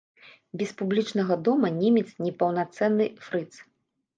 [0.61, 3.51] Без публічнага дома немец непаўнацэнны фрыц.